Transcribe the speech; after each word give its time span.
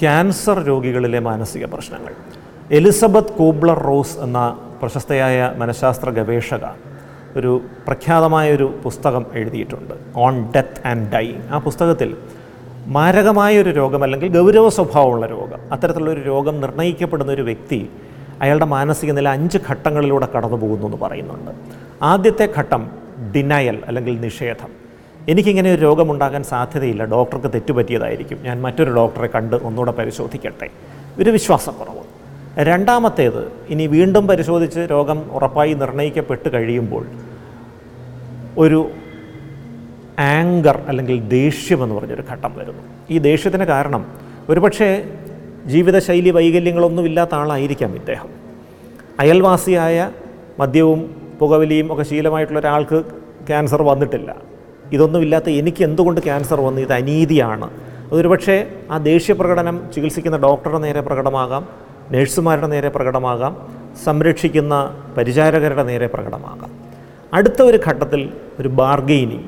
Cancer 0.00 0.62
രോഗികളിലെ 0.62 1.18
മാനസിക 1.18 1.64
പ്രശ്നങ്ങൾ. 1.64 2.14
Elizabeth 2.70 3.32
കൂബ്ലർ 3.32 3.78
rose 3.78 4.18
എന്ന 4.18 4.58
പ്രശസ്തയായ 4.82 5.52
മനഃശാസ്ത്ര 5.56 6.10
ഗവേഷക 6.10 6.66
ഒരു 7.36 7.60
പ്രഖ്യാതമായൊരു 7.86 8.80
പുസ്തകം 8.82 9.26
എഴുതിയിട്ടുണ്ട്. 9.32 9.94
ഓൺ 10.16 10.52
ഡെത്ത് 10.52 10.86
ആൻഡ് 10.86 11.12
ഡൈയിങ് 11.12 11.48
ആ 11.50 11.58
പുസ്തകത്തിൽ 11.58 12.16
മാരകമായൊരു 12.86 13.70
രോഗം 13.70 14.02
അല്ലെങ്കിൽ 14.02 14.28
ഗൗരവ 14.28 14.68
സ്വഭാവമുള്ള 14.68 15.26
രോഗം 15.26 15.72
അത്തരത്തിലുള്ള 15.72 16.10
ഒരു 16.10 16.20
രോഗം 16.20 16.60
നിർണയിക്കപ്പെടുന്ന 16.60 17.32
ഒരു 17.32 17.42
വ്യക്തി 17.42 17.90
അയാളുടെ 18.40 18.64
മാനസിക 18.64 19.12
നില 19.12 19.28
അഞ്ച് 19.28 19.58
ഘട്ടങ്ങളിലൂടെ 19.70 20.28
കടന്നു 20.36 20.56
പോകുന്നു 20.56 20.86
എന്ന് 20.86 20.96
പറയുന്നുണ്ട്. 20.96 21.50
ആദ്യത്തെ 22.02 22.48
ഘട്ടം 22.56 22.90
ഡിനയൽ 23.36 23.82
അല്ലെങ്കിൽ 23.86 24.20
നിഷേധം. 24.20 24.83
എനിക്കിങ്ങനെ 25.28 25.74
ഒരു 25.74 25.80
രോഗമുണ്ടാകാൻ 25.80 26.44
സാധ്യതയില്ല. 26.44 27.04
ഡോക്ടർക്ക് 27.04 27.46
തെറ്റുപറ്റിയതായിരിക്കും. 27.46 28.38
ഞാൻ 28.42 28.62
മറ്റൊരു 28.62 28.90
ഡോക്ടറെ 28.90 29.26
കണ്ട് 29.26 29.56
ഒന്നുകൂടെ 29.56 29.90
പരിശോധിക്കട്ടെ. 29.90 30.68
ഒരു 31.18 31.30
വിശ്വാസക്കുറവ്. 31.30 32.04
രണ്ടാമത്തേത് 32.58 33.52
ഇനി 33.68 33.86
വീണ്ടും 33.86 34.26
പരിശോധിച്ച് 34.28 34.80
രോഗം 34.80 35.30
ഉറപ്പായി 35.32 35.72
നിർണയിക്കപ്പെട്ട് 35.72 36.52
കഴിയുമ്പോൾ 36.52 37.06
ഒരു 38.58 38.90
ആങ്കർ 40.18 40.82
അല്ലെങ്കിൽ 40.88 41.28
ദേഷ്യം 41.28 41.82
എന്ന് 41.82 41.94
പറഞ്ഞൊരു 41.94 42.22
ഘട്ടം 42.30 42.54
വരുന്നു. 42.56 42.82
ഈ 43.10 43.18
ദേഷ്യത്തിന് 43.18 43.64
കാരണം 43.64 44.06
ഒരുപക്ഷെ 44.48 45.10
ജീവിതശൈലി 45.66 46.30
വൈകല്യങ്ങളൊന്നും 46.30 47.04
ഇല്ലാത്ത 47.04 47.34
ആളായിരിക്കാം 47.34 47.94
ഇദ്ദേഹം. 47.94 48.28
അയൽവാസിയായ 49.20 50.10
മദ്യവും 50.58 51.14
പുകവലിയും 51.40 51.92
ഒക്കെ 51.92 52.02
ശീലമായിട്ടുള്ള 52.02 52.60
ഒരാൾക്ക് 52.60 53.04
ക്യാൻസർ 53.46 53.82
വന്നിട്ടില്ല. 53.82 54.53
ഇതൊന്നുമില്ലാത്ത 54.92 55.48
എനിക്ക് 55.48 55.84
എന്തുകൊണ്ട് 55.84 56.20
ക്യാൻസർ 56.20 56.60
വന്നു? 56.60 56.80
ഇത് 56.80 56.92
അനീതിയാണ്. 56.92 57.70
അതൊരുപക്ഷേ 58.12 58.66
ആ 58.90 58.98
ദേഷ്യ 58.98 59.32
പ്രകടനം 59.32 59.92
ചികിത്സിക്കുന്ന 59.94 60.36
ഡോക്ടറുടെ 60.36 60.78
നേരെ 60.78 61.00
പ്രകടമാകാം 61.00 61.68
നഴ്സുമാരുടെ 62.10 62.66
നേരെ 62.66 62.88
പ്രകടമാകാം 62.88 63.84
സംരക്ഷിക്കുന്ന 64.04 64.96
പരിചാരകരുടെ 65.16 65.82
നേരെ 65.82 66.06
പ്രകടമാകാം. 66.06 66.70
അടുത്ത 67.34 67.62
ഒരു 67.62 67.78
ഘട്ടത്തിൽ 67.86 68.28
ഒരു 68.60 68.68
ബാർഗെയിനിങ്. 68.68 69.42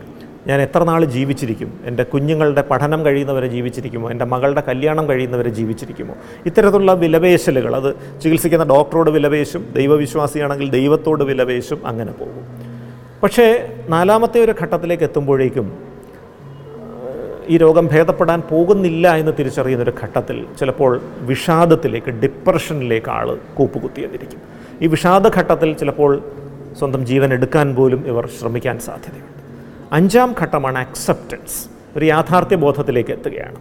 ഞാൻ 0.46 0.60
എത്ര 0.60 0.84
നാൾ 0.84 1.04
ജീവിച്ചിരിക്കും? 1.04 1.80
എന്റെ 1.84 2.02
കുഞ്ഞുങ്ങളുടെ 2.02 2.64
പഠനം 2.70 3.04
കഴിയുന്നവരെ 3.04 3.46
ജീവിച്ചിരിക്കുമോ? 3.46 4.10
എന്റെ 4.10 4.24
മകളുടെ 4.24 4.62
കല്യാണം 4.68 5.08
കഴിയുന്നവരെ 5.08 5.50
ജീവിച്ചിരിക്കുമോ? 5.50 6.14
ഇത്തരത്തിലുള്ള 6.46 6.92
വിലപേശലുകൾ 6.92 7.76
അത് 7.76 7.94
ചികിത്സിക്കുന്ന 8.22 8.64
ഡോക്ടറോട് 8.64 9.10
വിലപേശും 9.10 9.72
ദൈവവിശ്വാസിയാണെങ്കിൽ 9.76 10.70
ദൈവത്തോട് 10.70 11.24
വിലപേശും 11.24 11.86
അങ്ങനെ 11.86 12.12
പോകും. 12.12 12.55
പക്ഷേ 13.22 13.74
നാലാമത്തെ 13.88 14.40
ഒരു 14.40 14.54
ഘട്ടത്തിലേക്ക് 14.62 15.04
എത്തുമ്പോഴേക്കും 15.04 15.86
ഈ 17.48 17.56
രോഗം 17.56 17.86
ഭേദപ്പെടാൻ 17.86 18.40
പോകുന്നില്ല 18.40 19.16
എന്ന് 19.16 19.32
തിരിച്ചറിയുന്ന 19.38 19.84
ഒരു 19.84 19.92
ഘട്ടത്തിൽ 20.02 20.46
ചിലപ്പോൾ 20.58 21.00
വിഷാദത്തിലേക്ക് 21.20 22.10
ഡിപ്രഷനിലേക്ക് 22.10 23.10
ആൾ 23.10 23.38
കൂപ്പുകുത്തിയെന്നിരിക്കും. 23.54 24.40
ഈ 24.82 24.86
വിഷാദഘട്ടത്തിൽ 24.86 25.72
ചിലപ്പോൾ 25.72 26.22
സ്വന്തം 26.78 27.06
ജീവൻ 27.06 27.32
എടുക്കാൻ 27.32 27.74
പോലും 27.74 28.04
ഇവർ 28.06 28.28
ശ്രമിക്കാൻ 28.40 28.78
സാധ്യതയുണ്ട്. 28.78 29.42
അഞ്ചാം 29.92 30.34
ഘട്ടമാണ് 30.40 30.78
അക്സെപ്റ്റൻസ് 30.78 31.68
ഒരു 31.96 32.04
യാഥാർത്ഥ്യ 32.04 32.56
ബോധത്തിലേക്ക് 32.56 33.10
എത്തുകയാണ്. 33.10 33.56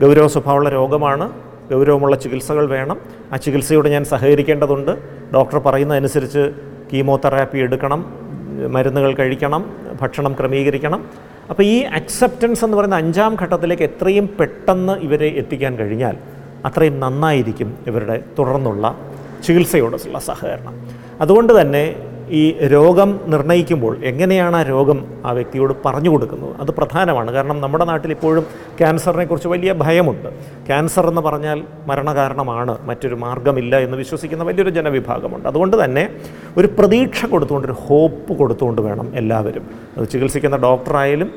ഗൗരവ 0.00 0.26
സ്വഭാവമുള്ള 0.26 0.68
രോഗമാണ് 0.68 1.32
ഗൗരവമുള്ള 1.72 2.16
ചികിത്സകൾ 2.16 2.66
വേണം. 2.66 3.00
ആ 3.32 3.36
ചികിത്സയോട് 3.36 3.88
ഞാൻ 3.88 4.04
സഹകരിക്കേണ്ടതുണ്ട്. 4.04 4.98
ഡോക്ടർ 5.34 5.58
പറയുന്നതനുസരിച്ച് 5.58 6.52
കീമോതെറാപ്പി 6.92 7.58
എടുക്കണം. 7.58 8.25
മരുന്നുകൾ 8.68 9.14
കഴിക്കണം 9.14 9.62
ഭക്ഷണം 10.00 10.32
ക്രമീകരിക്കണം. 10.32 11.04
അപ്പോൾ 11.50 11.62
ഈ 11.62 11.82
അക്സെപ്റ്റൻസ് 11.82 12.64
എന്ന് 12.64 12.76
പറയുന്ന 12.76 12.96
അഞ്ചാം 12.96 13.36
ഘട്ടത്തിലേക്ക് 13.42 13.82
എത്രയും 13.82 14.28
പെട്ടെന്ന് 14.38 14.92
ഇവരെ 14.92 15.28
എത്തിക്കാൻ 15.28 15.76
കഴിഞ്ഞാൽ 15.76 16.16
അത്രയും 16.64 17.00
നന്നായിരിക്കും 17.00 17.78
ഇവരുടെ 17.86 18.24
തുടർന്നുള്ള 18.38 18.96
ചികിത്സയോടുള്ള 19.44 20.18
സഹകരണം. 20.18 20.74
അതുകൊണ്ട് 21.20 21.60
തന്നെ 21.60 22.05
ഈ 22.30 22.58
രോഗം 22.66 23.20
നിർണയിക്കുമ്പോൾ 23.26 24.04
എങ്ങനെയാണ് 24.04 24.56
ആ 24.56 24.62
രോഗം 24.62 25.22
ആ 25.24 25.32
വ്യക്തിയോട് 25.32 25.74
പറഞ്ഞു 25.86 26.10
കൊടുക്കുന്നത്? 26.10 26.56
അത് 26.60 26.70
പ്രധാനമാണ്. 26.70 27.32
കാരണം 27.32 27.60
നമ്മുടെ 27.60 27.84
നാട്ടിൽ 27.84 28.10
ഇപ്പോഴും 28.10 28.46
ക്യാൻസറിനെ 28.78 29.24
കുറിച്ച് 29.24 29.48
വലിയ 29.48 29.72
ഭയമുണ്ട്. 29.72 30.28
ക്യാൻസർ 30.66 31.08
എന്ന് 31.08 31.20
പറഞ്ഞാൽ 31.20 31.62
മരണകാരണമാണ്. 31.86 32.86
മറ്റൊരു 32.86 33.14
മാർഗമില്ല 33.14 33.78
എന്ന് 33.78 33.96
വിശ്വസിക്കുന്ന 33.96 34.44
വലിയൊരു 34.44 34.70
ജനവിഭാഗമുണ്ട്. 34.70 35.48
അതുകൊണ്ട് 35.48 35.84
തന്നെ 35.84 36.08
ഒരു 36.56 36.66
പ്രതീക്ഷ 36.66 37.26
കൊടുത്തുകൊണ്ട് 37.26 37.68
ഒരു 37.68 37.76
ഹോപ്പ് 37.86 38.38
കൊടുത്തുകൊണ്ട് 38.38 38.82
വേണം 38.82 39.12
എല്ലാവരും. 39.16 39.70
അത് 39.96 40.08
ചികിത്സിക്കുന്ന 40.08 40.56
ഡോക്ടറായാലും 40.56 41.30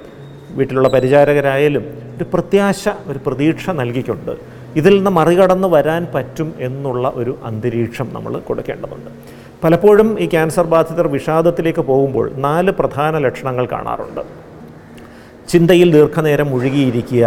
വീട്ടിലുള്ള 0.52 0.88
പരിചാരകരായാലും 0.88 1.82
ഒരു 2.18 2.24
പ്രത്യാശ 2.24 2.90
ഒരു 3.08 3.20
പ്രതീക്ഷ 3.26 3.70
നൽകിക്കൊണ്ട് 3.70 4.32
ഇതിൽ 4.76 4.96
നിന്ന് 4.96 5.12
മറികടന്ന് 5.12 5.68
വരാൻ 5.68 6.08
പറ്റും 6.16 6.54
എന്നുള്ള 6.60 7.12
ഒരു 7.16 7.38
അന്തരീക്ഷം 7.44 8.10
നമ്മൾ 8.14 8.40
കൊടുക്കേണ്ടതുണ്ട്. 8.40 9.39
പലപ്പോഴും 9.64 10.10
ഈ 10.24 10.26
ക്യാൻസർ 10.34 10.66
ബാധിതർ 10.74 11.08
വിഷാദത്തിലേക്ക് 11.16 11.84
പോകുമ്പോൾ 11.90 12.26
നാല് 12.46 12.72
പ്രധാന 12.72 13.18
ലക്ഷണങ്ങൾ 13.26 13.66
കാണാറുണ്ട്. 13.72 14.22
ചിന്തയിൽ 15.52 15.90
ദീർഘനേരം 15.96 16.48
മുഴുകിയിരിക്കുക 16.52 17.26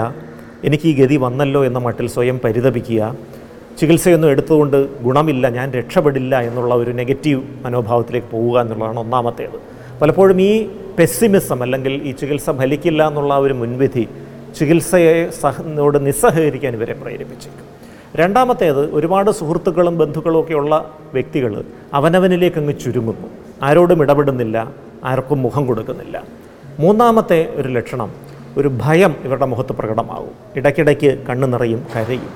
എനിക്ക് 0.64 0.86
ഈ 0.90 0.94
ഗതി 1.00 1.16
വന്നല്ലോ 1.16 1.64
എന്ന 1.68 1.78
മട്ടിൽ 1.86 2.06
സ്വയം 2.14 2.36
പരിതപിക്കുക 2.44 3.16
ചികിത്സയൊന്നും 3.80 4.30
എടുത്തുകൊണ്ട് 4.30 4.76
ഗുണമില്ല 5.06 5.48
ഞാൻ 5.48 5.68
രക്ഷപ്പെടില്ല 5.78 6.40
എന്നുള്ള 6.48 6.72
ഒരു 6.74 6.90
നെഗറ്റീവ് 7.00 7.42
മനോഭാവത്തിലേക്ക് 7.64 8.28
പോവുക 8.32 8.56
എന്നുള്ളതാണ് 8.60 8.98
ഒന്നാമത്തേത്. 8.98 9.58
പലപ്പോഴും 10.00 10.42
ഈ 10.42 10.52
പെസിമിസം 10.98 11.62
അല്ലെങ്കിൽ 11.62 11.94
ഈ 12.08 12.12
ചികിത്സ 12.12 12.50
ഫലിക്കില്ല 12.60 13.02
എന്നുള്ള 13.08 13.34
ഒരു 13.34 13.52
മുൻവിധി 13.52 14.08
ചികിത്സയെ 14.58 15.14
സഹനോട് 15.42 16.06
നിസ്സഹകരിക്കാൻ 16.06 16.72
ഇവരെ 16.80 16.94
പ്രേരിപ്പിച്ചേക്കും. 17.02 17.68
രണ്ടാമത്തേത് 18.16 18.94
ഒരുപാട് 18.94 19.30
സുഹൃത്തുക്കളും 19.30 19.98
ബന്ധുക്കളും 19.98 20.56
ഉള്ള 20.56 20.92
വ്യക്തികൾ 21.14 21.64
അവനവനിലേക്ക് 21.94 22.56
അങ്ങ് 22.56 22.74
ചുരുങ്ങുന്നു. 22.84 23.28
ആരോടും 23.62 24.02
ഇടപെടുന്നില്ല 24.02 24.72
ആർക്കും 25.04 25.42
മുഖം 25.42 25.66
കൊടുക്കുന്നില്ല. 25.66 26.22
മൂന്നാമത്തെ 26.80 27.52
ഒരു 27.54 27.68
ലക്ഷണം 27.68 28.10
ഒരു 28.56 28.70
ഭയം 28.82 29.14
ഇവരുടെ 29.24 29.46
മുഖത്ത് 29.46 29.72
പ്രകടമാകും. 29.72 30.34
ഇടയ്ക്കിടയ്ക്ക് 30.56 31.26
കണ്ണു 31.28 31.46
നിറയും 31.46 31.86
കരയും. 31.96 32.30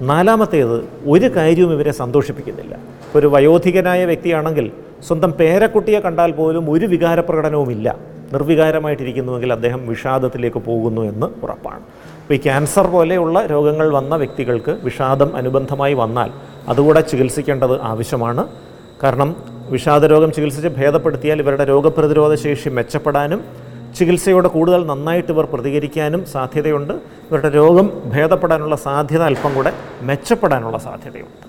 നാലാമത്തേത് 0.00 0.88
ഒരു 1.06 1.28
കാര്യവും 1.36 1.72
ഇവരെ 1.72 1.92
സന്തോഷിപ്പിക്കുന്നില്ല. 1.92 2.76
ഒരു 3.16 3.26
വയോധികനായ 3.26 4.04
വ്യക്തിയാണെങ്കിൽ 4.04 4.72
സ്വന്തം 5.06 5.32
പേരക്കുട്ടിയെ 5.32 6.00
കണ്ടാൽ 6.00 6.30
പോലും 6.32 6.70
ഒരു 6.70 6.86
വികാരപ്രകടനവുമില്ല. 6.86 7.96
നിർവികാരമായിട്ടിരിക്കുന്നുവെങ്കിൽ 8.32 9.52
അദ്ദേഹം 9.52 9.88
വിഷാദത്തിലേക്ക് 9.88 10.58
പോകുന്നു 10.58 11.02
എന്ന് 11.02 11.26
ഉറപ്പാണ്. 11.42 11.80
അപ്പോൾ 12.28 12.38
ഈ 12.38 12.42
ക്യാൻസർ 12.42 12.86
പോലെയുള്ള 12.86 13.46
രോഗങ്ങൾ 13.46 13.86
വന്ന 13.94 14.14
വ്യക്തികൾക്ക് 14.16 14.72
വിഷാദം 14.82 15.36
അനുബന്ധമായി 15.36 15.94
വന്നാൽ 15.94 16.30
അതുകൂടെ 16.68 17.00
ചികിത്സിക്കേണ്ടത് 17.00 17.80
ആവശ്യമാണ്. 17.90 18.42
കാരണം 19.02 19.30
വിഷാദരോഗം 19.70 20.32
ചികിത്സിച്ച് 20.32 20.68
ഭേദപ്പെടുത്തിയാൽ 20.68 21.38
ഇവരുടെ 21.44 21.64
രോഗപ്രതിരോധ 21.64 22.34
ശേഷി 22.34 22.68
മെച്ചപ്പെടാനും 22.68 23.40
ചികിത്സയോടെ 23.98 24.48
കൂടുതൽ 24.48 24.86
നന്നായിട്ട് 24.86 25.32
ഇവർ 25.32 25.44
പ്രതികരിക്കാനും 25.44 26.26
സാധ്യതയുണ്ട്. 26.26 26.94
ഇവരുടെ 27.30 27.48
രോഗം 27.48 27.88
ഭേദപ്പെടാനുള്ള 28.14 28.76
സാധ്യത 28.76 29.22
അല്പം 29.22 29.54
കൂടെ 29.54 29.72
മെച്ചപ്പെടാനുള്ള 30.02 30.78
സാധ്യതയുണ്ട്. 30.78 31.44